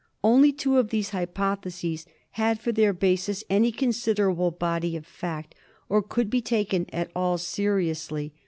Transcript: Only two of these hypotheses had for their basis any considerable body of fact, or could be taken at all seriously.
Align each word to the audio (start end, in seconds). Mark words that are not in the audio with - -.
Only 0.23 0.51
two 0.51 0.79
of 0.79 0.89
these 0.89 1.11
hypotheses 1.11 2.07
had 2.31 2.59
for 2.59 2.71
their 2.71 2.91
basis 2.91 3.43
any 3.51 3.71
considerable 3.71 4.49
body 4.49 4.95
of 4.97 5.05
fact, 5.05 5.53
or 5.89 6.01
could 6.01 6.27
be 6.31 6.41
taken 6.41 6.87
at 6.91 7.11
all 7.15 7.37
seriously. 7.37 8.33